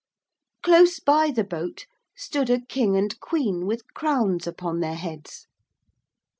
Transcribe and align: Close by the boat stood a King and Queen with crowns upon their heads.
Close 0.63 0.99
by 0.99 1.29
the 1.29 1.43
boat 1.43 1.85
stood 2.15 2.49
a 2.49 2.59
King 2.59 2.95
and 2.95 3.19
Queen 3.19 3.67
with 3.67 3.93
crowns 3.93 4.47
upon 4.47 4.79
their 4.79 4.95
heads. 4.95 5.45